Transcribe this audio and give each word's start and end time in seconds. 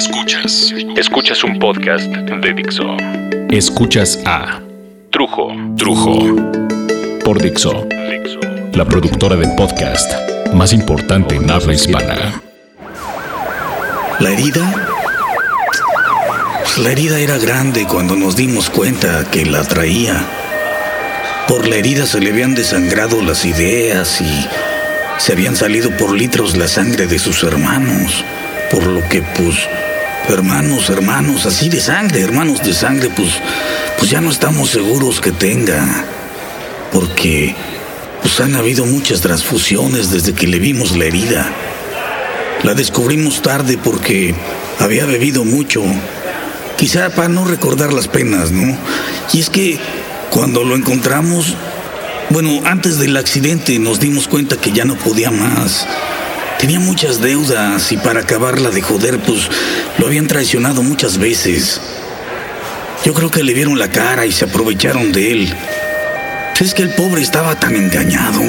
Escuchas. 0.00 0.72
Escuchas 0.96 1.44
un 1.44 1.58
podcast 1.58 2.06
de 2.06 2.54
Dixo. 2.54 2.96
Escuchas 3.50 4.18
a 4.24 4.58
Trujo. 5.10 5.52
Trujo. 5.76 6.36
Por 7.22 7.38
Dixo. 7.38 7.86
La 8.72 8.86
productora 8.86 9.36
de 9.36 9.46
podcast 9.48 10.10
más 10.54 10.72
importante 10.72 11.34
en 11.34 11.50
habla 11.50 11.74
hispana. 11.74 12.40
La 14.20 14.30
herida. 14.30 14.74
La 16.78 16.92
herida 16.92 17.18
era 17.18 17.36
grande 17.36 17.84
cuando 17.86 18.16
nos 18.16 18.36
dimos 18.36 18.70
cuenta 18.70 19.26
que 19.30 19.44
la 19.44 19.64
traía. 19.64 20.24
Por 21.46 21.68
la 21.68 21.76
herida 21.76 22.06
se 22.06 22.20
le 22.20 22.30
habían 22.30 22.54
desangrado 22.54 23.20
las 23.20 23.44
ideas 23.44 24.18
y 24.22 24.46
se 25.18 25.32
habían 25.34 25.56
salido 25.56 25.90
por 25.98 26.12
litros 26.12 26.56
la 26.56 26.68
sangre 26.68 27.06
de 27.06 27.18
sus 27.18 27.42
hermanos. 27.42 28.24
Por 28.70 28.86
lo 28.86 29.06
que, 29.08 29.20
pues, 29.20 29.68
hermanos, 30.32 30.90
hermanos, 30.90 31.46
así 31.46 31.68
de 31.68 31.80
sangre, 31.80 32.20
hermanos 32.20 32.62
de 32.62 32.72
sangre, 32.72 33.10
pues, 33.14 33.30
pues 33.98 34.10
ya 34.10 34.20
no 34.20 34.30
estamos 34.30 34.70
seguros 34.70 35.20
que 35.20 35.32
tenga. 35.32 36.04
Porque, 36.92 37.54
pues 38.22 38.40
han 38.40 38.54
habido 38.54 38.86
muchas 38.86 39.20
transfusiones 39.20 40.10
desde 40.10 40.32
que 40.32 40.46
le 40.46 40.58
vimos 40.58 40.96
la 40.96 41.04
herida. 41.04 41.52
La 42.62 42.74
descubrimos 42.74 43.42
tarde 43.42 43.78
porque 43.78 44.34
había 44.78 45.06
bebido 45.06 45.44
mucho. 45.44 45.82
Quizá 46.76 47.10
para 47.10 47.28
no 47.28 47.44
recordar 47.44 47.92
las 47.92 48.08
penas, 48.08 48.52
¿no? 48.52 48.76
Y 49.32 49.40
es 49.40 49.50
que 49.50 49.78
cuando 50.30 50.64
lo 50.64 50.76
encontramos, 50.76 51.54
bueno, 52.30 52.60
antes 52.64 52.98
del 52.98 53.16
accidente 53.16 53.78
nos 53.78 54.00
dimos 54.00 54.28
cuenta 54.28 54.56
que 54.56 54.72
ya 54.72 54.84
no 54.84 54.94
podía 54.96 55.30
más. 55.30 55.86
Tenía 56.60 56.78
muchas 56.78 57.22
deudas 57.22 57.90
y 57.90 57.96
para 57.96 58.20
acabarla 58.20 58.68
de 58.68 58.82
joder, 58.82 59.18
pues 59.18 59.48
lo 59.96 60.06
habían 60.06 60.26
traicionado 60.26 60.82
muchas 60.82 61.16
veces. 61.16 61.80
Yo 63.02 63.14
creo 63.14 63.30
que 63.30 63.42
le 63.42 63.54
vieron 63.54 63.78
la 63.78 63.88
cara 63.88 64.26
y 64.26 64.32
se 64.32 64.44
aprovecharon 64.44 65.10
de 65.10 65.32
él. 65.32 65.54
Es 66.60 66.74
que 66.74 66.82
el 66.82 66.90
pobre 66.90 67.22
estaba 67.22 67.58
tan 67.58 67.74
engañado 67.76 68.42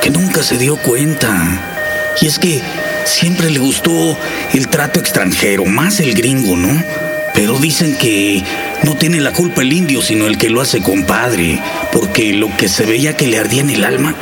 que 0.00 0.10
nunca 0.10 0.44
se 0.44 0.56
dio 0.56 0.76
cuenta. 0.76 1.36
Y 2.20 2.28
es 2.28 2.38
que 2.38 2.62
siempre 3.04 3.50
le 3.50 3.58
gustó 3.58 4.16
el 4.54 4.68
trato 4.68 5.00
extranjero, 5.00 5.64
más 5.64 5.98
el 5.98 6.14
gringo, 6.14 6.56
¿no? 6.56 6.80
Pero 7.34 7.58
dicen 7.58 7.96
que 7.98 8.44
no 8.84 8.94
tiene 8.94 9.20
la 9.20 9.32
culpa 9.32 9.62
el 9.62 9.72
indio, 9.72 10.00
sino 10.02 10.28
el 10.28 10.38
que 10.38 10.50
lo 10.50 10.60
hace 10.60 10.80
compadre, 10.80 11.60
porque 11.92 12.32
lo 12.32 12.56
que 12.56 12.68
se 12.68 12.86
veía 12.86 13.16
que 13.16 13.26
le 13.26 13.40
ardía 13.40 13.62
en 13.62 13.70
el 13.70 13.84
alma, 13.84 14.14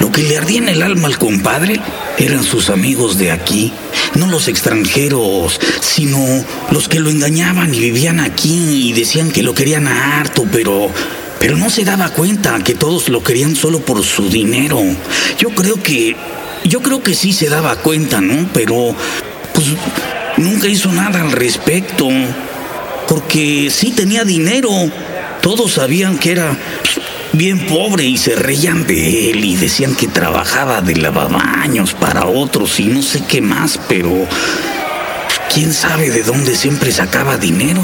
lo 0.00 0.10
que 0.10 0.22
le 0.22 0.38
ardía 0.38 0.58
en 0.58 0.68
el 0.68 0.82
alma 0.82 1.08
al 1.08 1.18
compadre 1.18 1.80
eran 2.18 2.42
sus 2.42 2.70
amigos 2.70 3.18
de 3.18 3.30
aquí, 3.30 3.72
no 4.16 4.26
los 4.26 4.48
extranjeros, 4.48 5.60
sino 5.80 6.44
los 6.70 6.88
que 6.88 7.00
lo 7.00 7.10
engañaban 7.10 7.72
y 7.74 7.78
vivían 7.78 8.18
aquí 8.18 8.88
y 8.88 8.92
decían 8.92 9.30
que 9.30 9.42
lo 9.42 9.54
querían 9.54 9.86
harto, 9.86 10.46
pero 10.50 10.90
pero 11.38 11.56
no 11.56 11.70
se 11.70 11.84
daba 11.84 12.10
cuenta 12.10 12.62
que 12.62 12.74
todos 12.74 13.08
lo 13.08 13.22
querían 13.22 13.56
solo 13.56 13.80
por 13.80 14.04
su 14.04 14.28
dinero. 14.28 14.82
Yo 15.38 15.48
creo 15.50 15.82
que 15.82 16.14
yo 16.64 16.82
creo 16.82 17.02
que 17.02 17.14
sí 17.14 17.32
se 17.32 17.48
daba 17.48 17.76
cuenta, 17.76 18.20
¿no? 18.20 18.46
Pero 18.52 18.94
pues 19.54 19.68
nunca 20.36 20.68
hizo 20.68 20.92
nada 20.92 21.22
al 21.22 21.32
respecto. 21.32 22.08
Porque 23.08 23.70
sí 23.70 23.90
tenía 23.90 24.24
dinero. 24.24 24.70
Todos 25.40 25.72
sabían 25.72 26.18
que 26.18 26.32
era 26.32 26.56
bien 27.32 27.66
pobre 27.66 28.04
y 28.04 28.16
se 28.16 28.34
reían 28.34 28.86
de 28.86 29.30
él 29.30 29.44
y 29.44 29.56
decían 29.56 29.94
que 29.94 30.08
trabajaba 30.08 30.80
de 30.80 30.96
lavabaños 30.96 31.94
para 31.94 32.26
otros 32.26 32.80
y 32.80 32.84
no 32.84 33.02
sé 33.02 33.22
qué 33.28 33.40
más, 33.40 33.78
pero 33.88 34.26
quién 35.52 35.72
sabe 35.72 36.10
de 36.10 36.22
dónde 36.22 36.54
siempre 36.54 36.92
sacaba 36.92 37.36
dinero. 37.36 37.82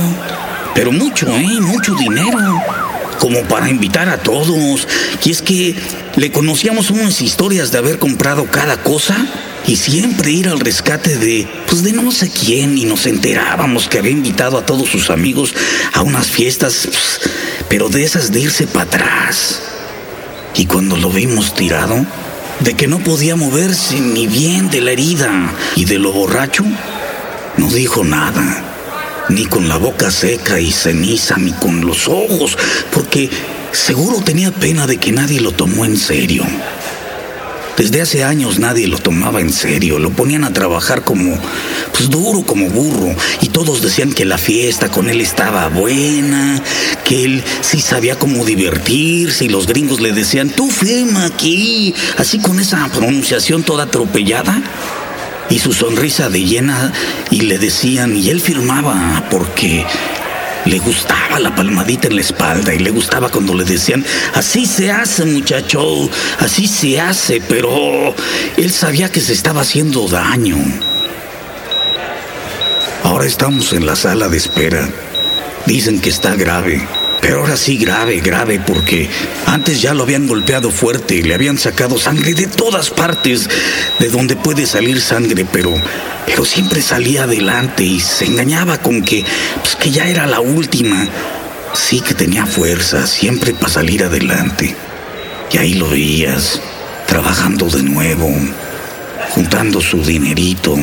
Pero 0.75 0.92
mucho, 0.92 1.27
¿eh? 1.28 1.61
Mucho 1.61 1.94
dinero. 1.94 2.62
Como 3.19 3.41
para 3.42 3.70
invitar 3.70 4.08
a 4.08 4.19
todos. 4.19 4.86
Y 5.25 5.30
es 5.30 5.41
que 5.41 5.75
le 6.16 6.31
conocíamos 6.31 6.91
unas 6.91 7.22
historias 7.22 7.72
de 7.72 7.78
haber 7.78 7.98
comprado 7.98 8.44
cada 8.44 8.76
cosa 8.82 9.16
y 9.66 9.77
siempre 9.77 10.31
ir 10.31 10.49
al 10.49 10.60
rescate 10.60 11.16
de, 11.16 11.49
pues 11.69 11.82
de 11.82 11.93
no 11.93 12.12
sé 12.12 12.31
quién, 12.31 12.78
y 12.78 12.84
nos 12.84 13.06
enterábamos 13.06 13.88
que 13.88 13.99
había 13.99 14.12
invitado 14.12 14.59
a 14.59 14.66
todos 14.66 14.88
sus 14.88 15.10
amigos 15.10 15.54
a 15.93 16.03
unas 16.03 16.28
fiestas, 16.28 16.88
pues, 16.91 17.21
pero 17.69 17.88
de 17.88 18.04
esas 18.04 18.31
de 18.31 18.41
irse 18.41 18.66
para 18.66 18.84
atrás. 18.84 19.60
Y 20.54 20.66
cuando 20.66 20.97
lo 20.97 21.10
vimos 21.10 21.54
tirado, 21.54 22.06
de 22.60 22.75
que 22.75 22.87
no 22.87 23.00
podía 23.00 23.37
moverse 23.37 24.00
ni 24.00 24.27
bien 24.27 24.71
de 24.71 24.81
la 24.81 24.93
herida 24.93 25.53
y 25.75 25.84
de 25.84 25.98
lo 25.98 26.12
borracho, 26.12 26.65
no 27.56 27.69
dijo 27.69 28.04
nada, 28.04 28.62
ni 29.28 29.47
con 29.47 29.69
la 29.69 29.77
boca 29.77 30.10
seca 30.10 30.60
y 30.60 30.71
ceniza, 30.71 31.37
ni 31.37 31.53
con 31.53 31.84
los 31.84 32.09
ojos, 32.09 32.56
porque 32.93 33.28
seguro 33.72 34.22
tenía 34.22 34.53
pena 34.53 34.87
de 34.87 34.98
que 34.98 35.12
nadie 35.12 35.41
lo 35.41 35.53
tomó 35.53 35.84
en 35.84 35.97
serio. 35.97 36.44
Desde 37.76 38.00
hace 38.00 38.25
años 38.25 38.59
nadie 38.59 38.87
lo 38.87 38.97
tomaba 38.97 39.42
en 39.42 39.53
serio, 39.53 39.98
lo 39.98 40.10
ponían 40.10 40.44
a 40.44 40.53
trabajar 40.53 41.04
como, 41.04 41.38
pues 41.92 42.09
duro 42.09 42.42
como 42.42 42.70
burro, 42.70 43.14
y 43.42 43.48
todos 43.48 43.82
decían 43.82 44.12
que 44.12 44.25
la 44.25 44.38
fiesta 44.38 44.91
con 44.91 45.10
él 45.10 45.20
estaba 45.20 45.69
buena, 45.69 46.62
que 47.04 47.25
él 47.25 47.44
sí 47.60 47.81
sabía 47.81 48.19
cómo 48.19 48.47
divertirse, 48.47 49.44
y 49.44 49.48
los 49.48 49.66
gringos 49.66 50.00
le 50.00 50.12
decían, 50.12 50.48
tú 50.48 50.70
firma 50.70 51.26
aquí, 51.26 51.94
así 52.16 52.38
con 52.38 52.60
esa 52.60 52.88
pronunciación 52.88 53.62
toda 53.62 53.84
atropellada. 53.84 54.62
Y 55.48 55.60
su 55.60 55.72
sonrisa 55.72 56.28
de 56.28 56.42
llena, 56.42 56.92
y 57.31 57.42
le 57.42 57.59
decían, 57.59 58.16
y 58.16 58.31
él 58.31 58.41
firmaba 58.41 59.25
porque 59.31 59.86
le 60.66 60.78
gustaba 60.78 61.38
la 61.38 61.54
palmadita 61.54 62.09
en 62.09 62.16
la 62.16 62.21
espalda 62.21 62.75
y 62.75 62.78
le 62.78 62.91
gustaba 62.91 63.28
cuando 63.28 63.54
le 63.54 63.65
decían, 63.65 64.04
así 64.34 64.66
se 64.66 64.91
hace 64.91 65.25
muchacho, 65.25 66.10
así 66.38 66.66
se 66.66 67.00
hace, 67.00 67.41
pero 67.41 68.15
él 68.56 68.71
sabía 68.71 69.10
que 69.10 69.21
se 69.21 69.32
estaba 69.32 69.62
haciendo 69.62 70.09
daño. 70.09 70.59
Ahora 73.04 73.27
estamos 73.27 73.72
en 73.72 73.87
la 73.87 73.94
sala 73.94 74.28
de 74.28 74.37
espera. 74.37 74.88
Dicen 75.66 76.00
que 76.00 76.10
está 76.10 76.34
grave, 76.34 76.87
pero 77.26 77.41
ahora 77.41 77.56
sí 77.56 77.76
grave, 77.76 78.20
grave, 78.20 78.60
porque 78.64 79.10
antes 79.47 79.82
ya 79.82 79.94
lo 79.94 80.04
habían 80.04 80.28
golpeado 80.28 80.70
fuerte 80.70 81.25
le 81.25 81.34
habían 81.34 81.59
sacado 81.59 81.98
sangre 81.98 82.34
de 82.34 82.47
todas 82.47 82.91
partes, 82.91 83.50
de 83.98 84.10
donde 84.10 84.37
puede 84.37 84.64
salir 84.64 85.00
sangre, 85.00 85.44
pero 85.44 85.75
pero 86.25 86.44
siempre 86.44 86.81
salía 86.81 87.25
adelante 87.25 87.82
y 87.82 87.98
se 87.98 88.26
engañaba 88.26 88.78
con 88.78 89.03
que, 89.03 89.25
pues, 89.60 89.75
que 89.75 89.91
ya 89.91 90.06
era 90.06 90.25
la 90.26 90.38
última. 90.38 91.09
Sí 91.75 92.00
que 92.00 92.15
tenía 92.15 92.47
fuerza, 92.47 93.09
siempre 93.09 93.54
para 93.54 93.72
salir 93.72 94.04
adelante. 94.04 94.76
Y 95.50 95.59
ahí 95.59 95.75
lo 95.75 95.88
veías, 95.88 96.60
trabajando 97.09 97.69
de 97.69 97.82
nuevo, 97.82 98.32
juntando 99.31 99.81
su 99.81 100.00
dinerito. 100.04 100.78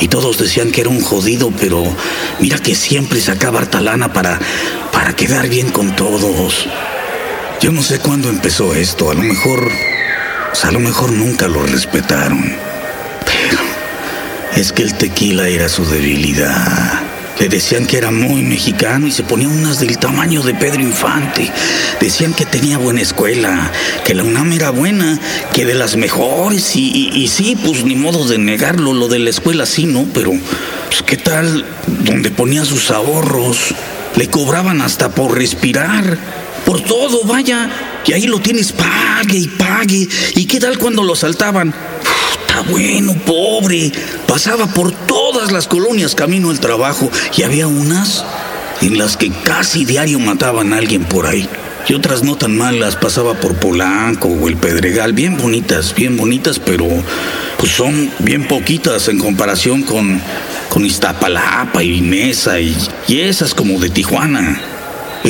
Y 0.00 0.08
todos 0.08 0.38
decían 0.38 0.70
que 0.70 0.82
era 0.82 0.90
un 0.90 1.02
jodido, 1.02 1.50
pero 1.58 1.84
mira 2.38 2.58
que 2.58 2.74
siempre 2.74 3.20
sacaba 3.20 3.60
harta 3.60 3.80
lana 3.80 4.12
para, 4.12 4.38
para 4.92 5.14
quedar 5.16 5.48
bien 5.48 5.70
con 5.70 5.96
todos. 5.96 6.66
Yo 7.60 7.72
no 7.72 7.82
sé 7.82 7.98
cuándo 7.98 8.28
empezó 8.28 8.74
esto, 8.74 9.10
a 9.10 9.14
lo 9.14 9.22
mejor, 9.22 9.68
a 10.62 10.70
lo 10.70 10.78
mejor 10.78 11.10
nunca 11.10 11.48
lo 11.48 11.64
respetaron. 11.64 12.54
Es 14.54 14.72
que 14.72 14.82
el 14.82 14.94
tequila 14.94 15.48
era 15.48 15.68
su 15.68 15.84
debilidad. 15.84 17.07
Le 17.40 17.48
decían 17.48 17.86
que 17.86 17.98
era 17.98 18.10
muy 18.10 18.42
mexicano 18.42 19.06
y 19.06 19.12
se 19.12 19.22
ponía 19.22 19.48
unas 19.48 19.78
del 19.78 19.98
tamaño 19.98 20.42
de 20.42 20.54
Pedro 20.54 20.80
Infante. 20.80 21.50
Decían 22.00 22.34
que 22.34 22.44
tenía 22.44 22.78
buena 22.78 23.00
escuela, 23.00 23.70
que 24.04 24.14
la 24.14 24.24
UNAM 24.24 24.52
era 24.52 24.70
buena, 24.70 25.20
que 25.54 25.64
de 25.64 25.74
las 25.74 25.96
mejores. 25.96 26.74
Y, 26.74 27.28
sí, 27.28 27.56
pues 27.64 27.84
ni 27.84 27.94
modo 27.94 28.26
de 28.26 28.38
negarlo, 28.38 28.92
lo 28.92 29.06
de 29.06 29.20
la 29.20 29.30
escuela 29.30 29.66
sí, 29.66 29.86
¿no? 29.86 30.04
Pero, 30.12 30.32
pues, 30.88 31.02
¿qué 31.02 31.16
tal 31.16 31.64
donde 32.04 32.30
ponía 32.32 32.64
sus 32.64 32.90
ahorros? 32.90 33.72
Le 34.16 34.28
cobraban 34.28 34.80
hasta 34.82 35.10
por 35.10 35.36
respirar, 35.36 36.18
por 36.66 36.80
todo, 36.80 37.22
vaya. 37.24 37.70
Y 38.04 38.14
ahí 38.14 38.26
lo 38.26 38.40
tienes, 38.40 38.72
pague 38.72 39.38
y 39.38 39.46
pague. 39.46 40.08
¿Y 40.34 40.46
qué 40.46 40.58
tal 40.58 40.76
cuando 40.78 41.04
lo 41.04 41.14
saltaban? 41.14 41.72
Bueno, 42.62 43.14
pobre. 43.26 43.92
Pasaba 44.26 44.66
por 44.66 44.92
todas 44.92 45.52
las 45.52 45.66
colonias 45.66 46.14
camino 46.14 46.50
al 46.50 46.60
trabajo 46.60 47.10
y 47.36 47.42
había 47.42 47.66
unas 47.66 48.24
en 48.80 48.98
las 48.98 49.16
que 49.16 49.30
casi 49.30 49.84
diario 49.84 50.18
mataban 50.20 50.72
a 50.72 50.78
alguien 50.78 51.04
por 51.04 51.26
ahí. 51.26 51.48
Y 51.88 51.94
otras 51.94 52.22
no 52.22 52.36
tan 52.36 52.56
malas, 52.56 52.96
pasaba 52.96 53.34
por 53.34 53.54
Polanco 53.54 54.28
o 54.28 54.48
el 54.48 54.56
Pedregal, 54.56 55.14
bien 55.14 55.38
bonitas, 55.38 55.94
bien 55.94 56.16
bonitas, 56.18 56.58
pero 56.58 56.86
pues 57.58 57.72
son 57.72 58.10
bien 58.18 58.46
poquitas 58.46 59.08
en 59.08 59.18
comparación 59.18 59.82
con, 59.82 60.20
con 60.68 60.84
Iztapalapa 60.84 61.82
y 61.82 62.02
Mesa 62.02 62.60
y, 62.60 62.76
y 63.06 63.20
esas 63.20 63.54
como 63.54 63.80
de 63.80 63.88
Tijuana. 63.88 64.77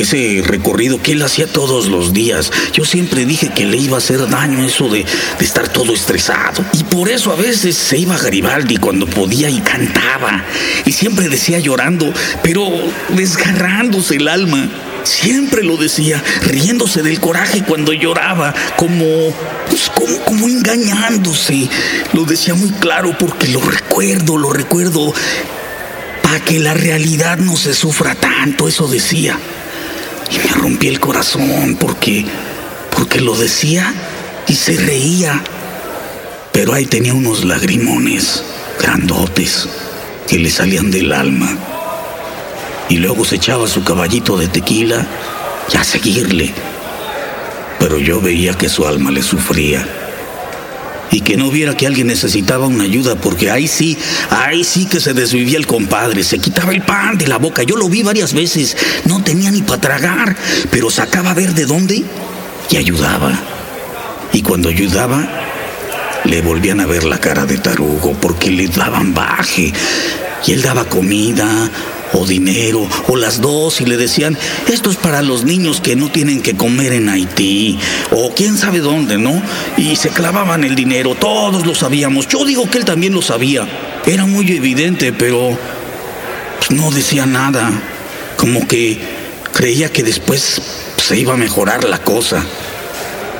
Ese 0.01 0.41
recorrido 0.45 1.01
que 1.01 1.13
él 1.13 1.21
hacía 1.21 1.47
todos 1.47 1.87
los 1.87 2.13
días. 2.13 2.51
Yo 2.73 2.85
siempre 2.85 3.25
dije 3.25 3.49
que 3.49 3.65
le 3.65 3.77
iba 3.77 3.95
a 3.95 3.99
hacer 3.99 4.27
daño 4.29 4.63
eso 4.63 4.89
de, 4.89 5.05
estar 5.39 5.67
todo 5.67 5.93
estresado. 5.93 6.63
Y 6.73 6.83
por 6.83 7.09
eso 7.09 7.31
a 7.31 7.35
veces 7.35 7.75
se 7.75 7.97
iba 7.97 8.15
a 8.15 8.19
Garibaldi 8.19 8.77
cuando 8.77 9.05
podía 9.07 9.49
y 9.49 9.59
cantaba. 9.61 10.43
Y 10.85 10.91
siempre 10.91 11.29
decía 11.29 11.59
llorando, 11.59 12.13
pero 12.43 12.69
desgarrándose 13.09 14.15
el 14.15 14.27
alma. 14.27 14.69
Siempre 15.03 15.63
lo 15.63 15.77
decía, 15.77 16.21
riéndose 16.43 17.01
del 17.01 17.19
coraje 17.19 17.63
cuando 17.63 17.93
lloraba, 17.93 18.53
como, 18.75 19.05
pues, 19.69 19.89
como, 20.25 20.47
engañándose. 20.47 21.69
Lo 22.13 22.25
decía 22.25 22.53
muy 22.53 22.69
claro 22.71 23.15
porque 23.17 23.47
lo 23.47 23.61
recuerdo, 23.61 24.37
lo 24.37 24.51
recuerdo. 24.51 25.13
Para 26.21 26.41
que 26.41 26.59
la 26.59 26.73
realidad 26.73 27.37
no 27.37 27.55
se 27.55 27.73
sufra 27.73 28.13
tanto, 28.13 28.67
eso 28.67 28.87
decía. 28.87 29.39
Y 30.31 30.37
me 30.37 30.53
rompí 30.53 30.87
el 30.87 30.99
corazón 30.99 31.77
porque, 31.79 32.25
porque 32.95 33.21
lo 33.21 33.35
decía 33.35 33.93
y 34.47 34.53
se 34.53 34.75
reía. 34.77 35.41
Pero 36.51 36.73
ahí 36.73 36.85
tenía 36.85 37.13
unos 37.13 37.45
lagrimones 37.45 38.43
grandotes 38.79 39.67
que 40.27 40.37
le 40.39 40.49
salían 40.49 40.91
del 40.91 41.11
alma. 41.11 41.49
Y 42.89 42.97
luego 42.97 43.23
se 43.25 43.35
echaba 43.35 43.67
su 43.67 43.83
caballito 43.83 44.37
de 44.37 44.47
tequila 44.47 45.05
y 45.71 45.77
a 45.77 45.83
seguirle. 45.83 46.51
Pero 47.79 47.99
yo 47.99 48.19
veía 48.19 48.53
que 48.53 48.69
su 48.69 48.87
alma 48.87 49.11
le 49.11 49.21
sufría. 49.21 49.87
Y 51.11 51.21
que 51.21 51.37
no 51.37 51.49
viera 51.49 51.75
que 51.75 51.87
alguien 51.87 52.07
necesitaba 52.07 52.67
una 52.67 52.83
ayuda, 52.83 53.15
porque 53.15 53.49
ahí 53.49 53.67
sí, 53.67 53.97
ahí 54.29 54.63
sí 54.63 54.85
que 54.85 54.99
se 54.99 55.13
desvivía 55.13 55.57
el 55.57 55.65
compadre, 55.65 56.23
se 56.23 56.39
quitaba 56.39 56.71
el 56.71 56.83
pan 56.83 57.17
de 57.17 57.27
la 57.27 57.37
boca. 57.37 57.63
Yo 57.63 57.75
lo 57.75 57.89
vi 57.89 58.03
varias 58.03 58.33
veces, 58.33 58.77
no 59.05 59.23
tenía 59.23 59.49
ni 59.51 59.61
para 59.61 59.81
tragar, 59.81 60.35
pero 60.69 60.89
sacaba 60.89 61.31
a 61.31 61.33
ver 61.33 61.53
de 61.53 61.65
dónde 61.65 62.03
y 62.69 62.77
ayudaba. 62.77 63.31
Y 64.33 64.43
cuando 64.43 64.69
ayudaba, 64.69 65.27
le 66.25 66.41
volvían 66.41 66.79
a 66.79 66.85
ver 66.85 67.03
la 67.03 67.17
cara 67.17 67.45
de 67.45 67.57
tarugo 67.57 68.13
porque 68.13 68.51
le 68.51 68.67
daban 68.67 69.13
baje. 69.13 69.73
Y 70.45 70.51
él 70.51 70.61
daba 70.61 70.85
comida, 70.85 71.69
o 72.13 72.25
dinero, 72.25 72.87
o 73.07 73.15
las 73.15 73.41
dos, 73.41 73.81
y 73.81 73.85
le 73.85 73.97
decían, 73.97 74.37
esto 74.71 74.89
es 74.89 74.97
para 74.97 75.21
los 75.21 75.43
niños 75.43 75.81
que 75.81 75.95
no 75.95 76.09
tienen 76.09 76.41
que 76.41 76.55
comer 76.55 76.93
en 76.93 77.09
Haití, 77.09 77.77
o 78.11 78.33
quién 78.33 78.57
sabe 78.57 78.79
dónde, 78.79 79.17
¿no? 79.17 79.41
Y 79.77 79.95
se 79.95 80.09
clavaban 80.09 80.63
el 80.63 80.75
dinero, 80.75 81.15
todos 81.15 81.65
lo 81.65 81.75
sabíamos. 81.75 82.27
Yo 82.27 82.45
digo 82.45 82.69
que 82.69 82.79
él 82.79 82.85
también 82.85 83.13
lo 83.13 83.21
sabía. 83.21 83.67
Era 84.05 84.25
muy 84.25 84.51
evidente, 84.51 85.13
pero 85.13 85.57
pues, 86.57 86.71
no 86.71 86.91
decía 86.91 87.25
nada. 87.25 87.71
Como 88.37 88.67
que 88.67 88.97
creía 89.53 89.91
que 89.91 90.03
después 90.03 90.61
se 90.97 91.17
iba 91.17 91.33
a 91.33 91.37
mejorar 91.37 91.83
la 91.83 91.99
cosa. 91.99 92.45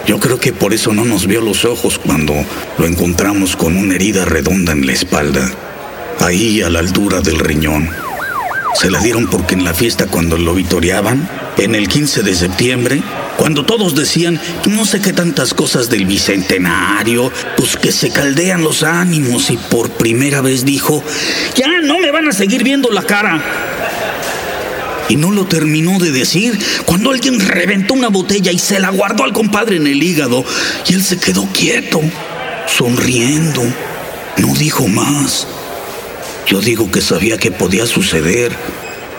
Yo 0.05 0.19
creo 0.19 0.39
que 0.39 0.53
por 0.53 0.73
eso 0.73 0.93
no 0.93 1.05
nos 1.05 1.27
vio 1.27 1.39
los 1.39 1.65
ojos 1.65 1.99
cuando 1.99 2.33
lo 2.77 2.85
encontramos 2.85 3.55
con 3.55 3.77
una 3.77 3.95
herida 3.95 4.25
redonda 4.25 4.73
en 4.73 4.85
la 4.85 4.93
espalda, 4.93 5.51
ahí 6.19 6.61
a 6.61 6.69
la 6.69 6.79
altura 6.79 7.21
del 7.21 7.37
riñón. 7.37 8.08
Se 8.75 8.89
la 8.89 8.99
dieron 8.99 9.27
porque 9.27 9.55
en 9.55 9.63
la 9.63 9.73
fiesta 9.73 10.05
cuando 10.07 10.37
lo 10.37 10.53
vitoreaban, 10.53 11.29
en 11.57 11.75
el 11.75 11.87
15 11.87 12.23
de 12.23 12.35
septiembre, 12.35 13.01
cuando 13.37 13.65
todos 13.65 13.95
decían 13.95 14.39
no 14.69 14.85
sé 14.85 15.01
qué 15.01 15.11
tantas 15.11 15.53
cosas 15.53 15.89
del 15.89 16.05
bicentenario, 16.05 17.31
pues 17.57 17.75
que 17.75 17.91
se 17.91 18.09
caldean 18.11 18.63
los 18.63 18.83
ánimos 18.83 19.49
y 19.49 19.57
por 19.57 19.89
primera 19.91 20.41
vez 20.41 20.65
dijo, 20.65 21.03
ya 21.55 21.67
no 21.83 21.99
me 21.99 22.11
van 22.11 22.27
a 22.27 22.31
seguir 22.31 22.63
viendo 22.63 22.89
la 22.91 23.03
cara. 23.03 23.41
Y 25.09 25.15
no 25.15 25.31
lo 25.31 25.45
terminó 25.47 25.97
de 25.97 26.11
decir 26.11 26.57
cuando 26.85 27.09
alguien 27.09 27.39
reventó 27.39 27.95
una 27.95 28.09
botella 28.09 28.51
y 28.51 28.59
se 28.59 28.79
la 28.79 28.91
guardó 28.91 29.23
al 29.23 29.33
compadre 29.33 29.77
en 29.77 29.87
el 29.87 30.01
hígado 30.01 30.45
y 30.87 30.93
él 30.93 31.03
se 31.03 31.17
quedó 31.17 31.47
quieto, 31.51 31.99
sonriendo, 32.67 33.63
no 34.37 34.53
dijo 34.53 34.87
más. 34.87 35.47
Yo 36.49 36.61
digo 36.61 36.89
que 36.89 36.99
sabía 36.99 37.37
que 37.37 37.51
podía 37.51 37.85
suceder, 37.85 38.51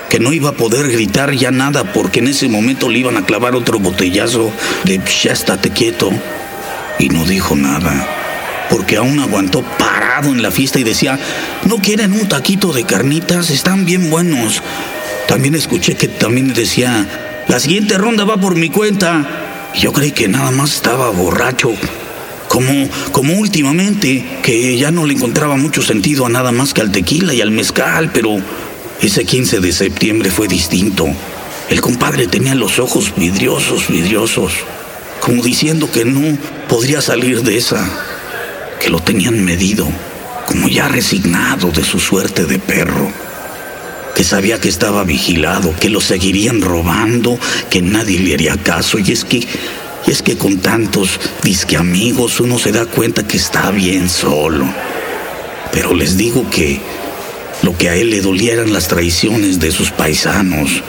que 0.08 0.18
no 0.18 0.32
iba 0.32 0.48
a 0.48 0.54
poder 0.54 0.90
gritar 0.90 1.32
ya 1.32 1.52
nada 1.52 1.92
porque 1.92 2.18
en 2.18 2.26
ese 2.26 2.48
momento 2.48 2.88
le 2.88 2.98
iban 2.98 3.16
a 3.16 3.24
clavar 3.24 3.54
otro 3.54 3.78
botellazo 3.78 4.52
de 4.82 5.00
ya 5.22 5.30
estate 5.30 5.70
quieto. 5.70 6.10
Y 6.98 7.08
no 7.08 7.24
dijo 7.24 7.54
nada, 7.54 8.04
porque 8.68 8.96
aún 8.96 9.20
aguantó 9.20 9.62
parado 9.62 10.30
en 10.30 10.42
la 10.42 10.50
fiesta 10.50 10.80
y 10.80 10.82
decía, 10.82 11.20
¿no 11.66 11.76
quieren 11.76 12.14
un 12.14 12.28
taquito 12.28 12.72
de 12.72 12.82
carnitas? 12.82 13.50
Están 13.50 13.84
bien 13.84 14.10
buenos. 14.10 14.60
También 15.28 15.54
escuché 15.54 15.94
que 15.94 16.08
también 16.08 16.52
decía, 16.52 17.06
la 17.46 17.60
siguiente 17.60 17.96
ronda 17.96 18.24
va 18.24 18.38
por 18.38 18.56
mi 18.56 18.70
cuenta. 18.70 19.70
Y 19.72 19.78
yo 19.78 19.92
creí 19.92 20.10
que 20.10 20.26
nada 20.26 20.50
más 20.50 20.74
estaba 20.74 21.10
borracho 21.10 21.70
como, 22.50 22.88
como 23.12 23.34
últimamente, 23.34 24.26
que 24.42 24.76
ya 24.76 24.90
no 24.90 25.06
le 25.06 25.14
encontraba 25.14 25.56
mucho 25.56 25.82
sentido 25.82 26.26
a 26.26 26.28
nada 26.28 26.50
más 26.50 26.74
que 26.74 26.80
al 26.80 26.90
tequila 26.90 27.32
y 27.32 27.40
al 27.40 27.52
mezcal, 27.52 28.10
pero 28.12 28.38
ese 29.00 29.24
15 29.24 29.60
de 29.60 29.70
septiembre 29.70 30.32
fue 30.32 30.48
distinto. 30.48 31.06
El 31.68 31.80
compadre 31.80 32.26
tenía 32.26 32.56
los 32.56 32.80
ojos 32.80 33.12
vidriosos, 33.16 33.86
vidriosos, 33.86 34.52
como 35.20 35.44
diciendo 35.44 35.92
que 35.92 36.04
no 36.04 36.36
podría 36.68 37.00
salir 37.00 37.44
de 37.44 37.56
esa, 37.56 37.88
que 38.80 38.90
lo 38.90 38.98
tenían 38.98 39.44
medido, 39.44 39.86
como 40.46 40.68
ya 40.68 40.88
resignado 40.88 41.70
de 41.70 41.84
su 41.84 42.00
suerte 42.00 42.46
de 42.46 42.58
perro, 42.58 43.12
que 44.16 44.24
sabía 44.24 44.60
que 44.60 44.68
estaba 44.68 45.04
vigilado, 45.04 45.72
que 45.78 45.88
lo 45.88 46.00
seguirían 46.00 46.62
robando, 46.62 47.38
que 47.70 47.80
nadie 47.80 48.18
le 48.18 48.34
haría 48.34 48.56
caso, 48.56 48.98
y 48.98 49.12
es 49.12 49.24
que 49.24 49.46
es 50.10 50.22
que 50.22 50.36
con 50.36 50.58
tantos 50.58 51.20
disque 51.44 51.76
amigos 51.76 52.40
uno 52.40 52.58
se 52.58 52.72
da 52.72 52.84
cuenta 52.84 53.26
que 53.26 53.36
está 53.36 53.70
bien 53.70 54.08
solo. 54.08 54.66
Pero 55.72 55.94
les 55.94 56.16
digo 56.16 56.50
que 56.50 56.80
lo 57.62 57.76
que 57.78 57.90
a 57.90 57.94
él 57.94 58.10
le 58.10 58.20
dolía 58.20 58.54
eran 58.54 58.72
las 58.72 58.88
traiciones 58.88 59.60
de 59.60 59.70
sus 59.70 59.92
paisanos, 59.92 60.82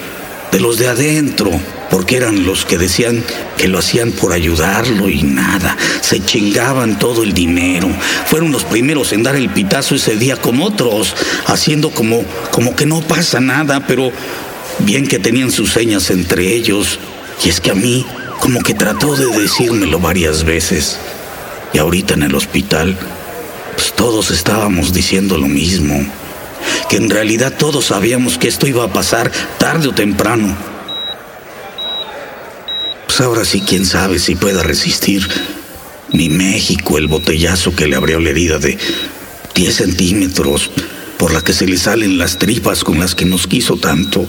de 0.52 0.60
los 0.60 0.80
de 0.80 0.88
adentro, 0.88 1.52
porque 1.92 2.18
eran 2.18 2.46
los 2.46 2.66
que 2.66 2.80
decían 2.80 3.24
que 3.58 3.68
lo 3.68 3.78
hacían 3.78 4.12
por 4.12 4.34
ayudarlo 4.34 5.08
y 5.08 5.22
nada, 5.22 5.78
se 6.02 6.20
chingaban 6.24 6.98
todo 6.98 7.22
el 7.22 7.34
dinero. 7.34 7.90
Fueron 8.26 8.52
los 8.52 8.64
primeros 8.64 9.14
en 9.14 9.22
dar 9.22 9.36
el 9.36 9.50
pitazo 9.50 9.94
ese 9.94 10.16
día 10.16 10.36
con 10.36 10.62
otros, 10.62 11.16
haciendo 11.46 11.92
como, 11.92 12.24
como 12.52 12.76
que 12.76 12.88
no 12.88 13.02
pasa 13.02 13.40
nada, 13.40 13.86
pero 13.86 14.12
bien 14.80 15.06
que 15.06 15.20
tenían 15.20 15.52
sus 15.52 15.74
señas 15.74 16.10
entre 16.10 16.56
ellos. 16.56 16.98
Y 17.44 17.50
es 17.50 17.60
que 17.60 17.72
a 17.72 17.76
mí 17.76 18.06
como 18.42 18.62
que 18.62 18.74
trató 18.74 19.16
de 19.16 19.28
decírmelo 19.28 20.00
varias 20.00 20.44
veces. 20.44 20.98
Y 21.74 21.78
ahorita 21.78 22.16
en 22.16 22.24
el 22.24 22.36
hospital, 22.36 22.98
pues 23.76 23.94
todos 23.94 24.32
estábamos 24.32 24.92
diciendo 24.92 25.38
lo 25.38 25.48
mismo. 25.48 26.06
Que 26.90 26.98
en 26.98 27.10
realidad 27.10 27.54
todos 27.58 27.86
sabíamos 27.86 28.38
que 28.38 28.50
esto 28.50 28.68
iba 28.68 28.84
a 28.84 28.92
pasar 28.92 29.32
tarde 29.58 29.88
o 29.88 29.94
temprano. 29.94 30.54
Pues 33.06 33.22
ahora 33.22 33.46
sí, 33.46 33.62
quién 33.62 33.86
sabe 33.86 34.20
si 34.20 34.36
pueda 34.36 34.64
resistir 34.64 35.28
mi 36.12 36.30
México 36.30 36.98
el 36.98 37.08
botellazo 37.08 37.74
que 37.76 37.88
le 37.88 37.96
abrió 37.96 38.20
la 38.20 38.32
herida 38.32 38.58
de 38.58 38.78
10 39.54 39.76
centímetros 39.76 40.72
por 41.18 41.32
la 41.32 41.42
que 41.42 41.54
se 41.54 41.68
le 41.68 41.78
salen 41.78 42.18
las 42.18 42.40
tripas 42.40 42.84
con 42.84 43.00
las 43.00 43.14
que 43.14 43.26
nos 43.26 43.46
quiso 43.46 43.78
tanto. 43.78 44.28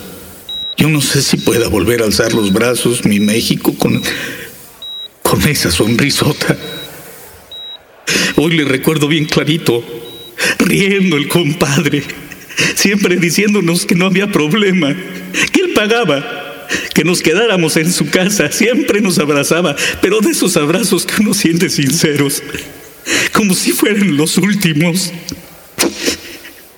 Yo 0.82 0.88
no 0.88 1.00
sé 1.00 1.22
si 1.22 1.36
pueda 1.36 1.68
volver 1.68 2.02
a 2.02 2.06
alzar 2.06 2.34
los 2.34 2.52
brazos, 2.52 3.04
mi 3.04 3.20
México, 3.20 3.72
con, 3.78 4.02
con 5.22 5.40
esa 5.48 5.70
sonrisota. 5.70 6.58
Hoy 8.34 8.56
le 8.56 8.64
recuerdo 8.64 9.06
bien 9.06 9.26
clarito, 9.26 9.84
riendo 10.58 11.16
el 11.16 11.28
compadre, 11.28 12.02
siempre 12.74 13.16
diciéndonos 13.16 13.86
que 13.86 13.94
no 13.94 14.06
había 14.06 14.32
problema, 14.32 14.92
que 15.52 15.60
él 15.60 15.72
pagaba, 15.72 16.66
que 16.92 17.04
nos 17.04 17.22
quedáramos 17.22 17.76
en 17.76 17.92
su 17.92 18.10
casa, 18.10 18.50
siempre 18.50 19.00
nos 19.00 19.20
abrazaba, 19.20 19.76
pero 20.00 20.18
de 20.18 20.32
esos 20.32 20.56
abrazos 20.56 21.06
que 21.06 21.22
uno 21.22 21.32
siente 21.32 21.70
sinceros, 21.70 22.42
como 23.30 23.54
si 23.54 23.70
fueran 23.70 24.16
los 24.16 24.36
últimos. 24.36 25.12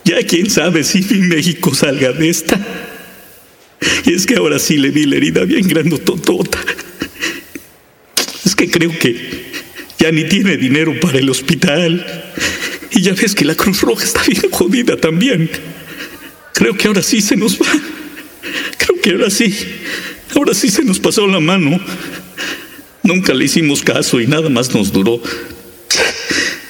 Ya 0.04 0.22
quién 0.26 0.50
sabe 0.50 0.84
si 0.84 1.00
mi 1.00 1.26
México 1.26 1.74
salga 1.74 2.12
de 2.12 2.28
esta. 2.28 2.83
Y 4.06 4.14
es 4.14 4.26
que 4.26 4.36
ahora 4.36 4.58
sí 4.58 4.76
le 4.76 4.90
vi 4.90 5.06
la 5.06 5.16
herida 5.16 5.44
bien 5.44 5.66
grandototota. 5.66 6.58
Es 8.44 8.54
que 8.54 8.70
creo 8.70 8.96
que 8.98 9.44
ya 9.98 10.12
ni 10.12 10.24
tiene 10.24 10.56
dinero 10.56 10.94
para 11.00 11.18
el 11.18 11.30
hospital. 11.30 12.32
Y 12.90 13.02
ya 13.02 13.14
ves 13.14 13.34
que 13.34 13.44
la 13.44 13.54
Cruz 13.54 13.80
Roja 13.80 14.04
está 14.04 14.22
bien 14.22 14.50
jodida 14.50 14.96
también. 14.96 15.50
Creo 16.52 16.76
que 16.76 16.86
ahora 16.86 17.02
sí 17.02 17.20
se 17.20 17.36
nos 17.36 17.58
va. 17.60 17.66
Creo 18.78 19.00
que 19.00 19.10
ahora 19.10 19.30
sí. 19.30 19.54
Ahora 20.34 20.54
sí 20.54 20.70
se 20.70 20.84
nos 20.84 20.98
pasó 20.98 21.26
la 21.26 21.40
mano. 21.40 21.80
Nunca 23.02 23.34
le 23.34 23.44
hicimos 23.44 23.82
caso 23.82 24.20
y 24.20 24.26
nada 24.26 24.48
más 24.48 24.74
nos 24.74 24.92
duró. 24.92 25.20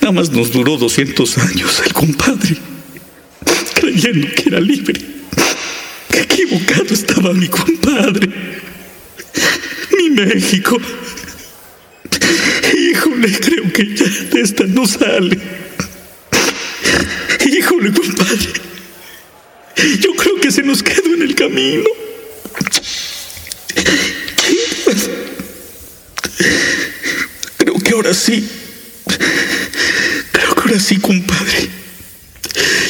Nada 0.01 0.13
más 0.13 0.31
nos 0.31 0.53
duró 0.53 0.77
200 0.77 1.39
años 1.39 1.83
el 1.85 1.93
compadre. 1.93 2.57
Creyendo 3.75 4.29
que 4.35 4.49
era 4.49 4.61
libre. 4.61 5.01
Equivocado 6.45 6.93
estaba 6.93 7.33
mi 7.33 7.49
compadre. 7.49 8.29
Mi 9.97 10.11
México. 10.11 10.79
Híjole, 12.77 13.33
creo 13.33 13.73
que 13.73 13.95
ya 13.95 14.05
de 14.05 14.41
esta 14.43 14.65
no 14.65 14.87
sale. 14.87 15.39
Híjole, 17.47 17.93
compadre. 17.93 18.53
Yo 20.01 20.15
creo 20.15 20.37
que 20.37 20.53
se 20.53 20.63
nos 20.63 20.83
quedó 20.83 21.15
en 21.15 21.23
el 21.23 21.35
camino. 21.35 21.89
Creo 27.57 27.79
que 27.79 27.91
ahora 27.93 28.13
sí. 28.13 28.47
Creo 30.33 30.55
que 30.55 30.61
ahora 30.61 30.79
sí, 30.79 30.99
compadre. 30.99 31.71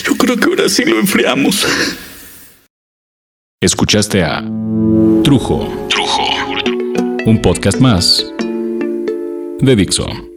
Yo 0.05 0.17
creo 0.17 0.37
que 0.39 0.47
ahora 0.47 0.69
sí 0.69 0.85
lo 0.85 0.99
enfriamos. 0.99 1.65
Escuchaste 3.64 4.23
a 4.23 4.42
Trujo. 5.23 5.66
Trujo. 5.88 6.23
Un 7.25 7.40
podcast 7.40 7.80
más 7.80 8.23
de 9.61 9.75
Dixon. 9.75 10.34